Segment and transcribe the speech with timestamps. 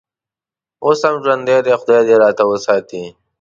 [0.85, 3.03] اوس هم ژوندی دی، خدای دې راته وساتي.